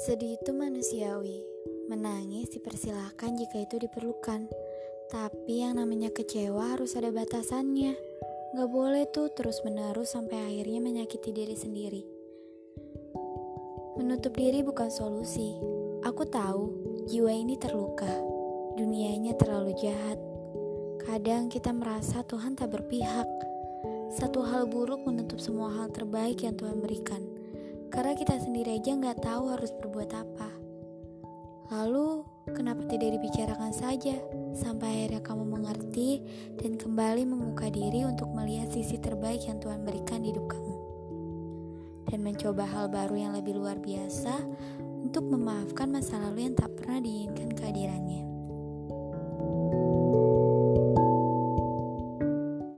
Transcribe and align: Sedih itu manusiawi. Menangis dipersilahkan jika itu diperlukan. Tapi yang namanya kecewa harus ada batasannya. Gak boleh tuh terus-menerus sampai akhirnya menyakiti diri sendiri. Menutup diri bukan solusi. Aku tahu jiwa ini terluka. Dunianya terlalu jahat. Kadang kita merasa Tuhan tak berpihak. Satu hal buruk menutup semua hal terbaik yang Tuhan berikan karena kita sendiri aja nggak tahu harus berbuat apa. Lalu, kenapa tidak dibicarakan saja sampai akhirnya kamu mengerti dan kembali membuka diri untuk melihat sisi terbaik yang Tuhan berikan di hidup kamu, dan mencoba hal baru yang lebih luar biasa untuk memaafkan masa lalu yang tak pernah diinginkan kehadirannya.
Sedih 0.00 0.40
itu 0.40 0.56
manusiawi. 0.56 1.44
Menangis 1.92 2.48
dipersilahkan 2.56 3.36
jika 3.36 3.68
itu 3.68 3.76
diperlukan. 3.84 4.48
Tapi 5.12 5.60
yang 5.60 5.76
namanya 5.76 6.08
kecewa 6.08 6.72
harus 6.72 6.96
ada 6.96 7.12
batasannya. 7.12 7.92
Gak 8.56 8.70
boleh 8.72 9.04
tuh 9.12 9.28
terus-menerus 9.36 10.16
sampai 10.16 10.40
akhirnya 10.40 10.80
menyakiti 10.80 11.36
diri 11.36 11.52
sendiri. 11.52 12.02
Menutup 14.00 14.32
diri 14.40 14.64
bukan 14.64 14.88
solusi. 14.88 15.60
Aku 16.08 16.24
tahu 16.24 16.72
jiwa 17.04 17.36
ini 17.36 17.60
terluka. 17.60 18.08
Dunianya 18.80 19.36
terlalu 19.36 19.76
jahat. 19.76 20.16
Kadang 21.04 21.52
kita 21.52 21.76
merasa 21.76 22.24
Tuhan 22.24 22.56
tak 22.56 22.72
berpihak. 22.72 23.28
Satu 24.16 24.48
hal 24.48 24.64
buruk 24.64 25.04
menutup 25.04 25.36
semua 25.36 25.68
hal 25.76 25.92
terbaik 25.92 26.40
yang 26.40 26.56
Tuhan 26.56 26.80
berikan 26.80 27.39
karena 27.90 28.14
kita 28.14 28.38
sendiri 28.38 28.78
aja 28.78 28.94
nggak 28.94 29.26
tahu 29.26 29.50
harus 29.50 29.74
berbuat 29.82 30.10
apa. 30.14 30.50
Lalu, 31.70 32.26
kenapa 32.50 32.82
tidak 32.90 33.14
dibicarakan 33.14 33.70
saja 33.70 34.18
sampai 34.50 35.06
akhirnya 35.06 35.22
kamu 35.22 35.44
mengerti 35.46 36.18
dan 36.58 36.74
kembali 36.74 37.22
membuka 37.22 37.70
diri 37.70 38.02
untuk 38.02 38.26
melihat 38.34 38.74
sisi 38.74 38.98
terbaik 38.98 39.46
yang 39.46 39.62
Tuhan 39.62 39.86
berikan 39.86 40.18
di 40.18 40.34
hidup 40.34 40.50
kamu, 40.50 40.74
dan 42.10 42.26
mencoba 42.26 42.66
hal 42.66 42.90
baru 42.90 43.14
yang 43.14 43.32
lebih 43.38 43.54
luar 43.54 43.78
biasa 43.78 44.34
untuk 44.82 45.30
memaafkan 45.30 45.94
masa 45.94 46.18
lalu 46.18 46.50
yang 46.50 46.58
tak 46.58 46.74
pernah 46.74 46.98
diinginkan 46.98 47.54
kehadirannya. 47.54 48.09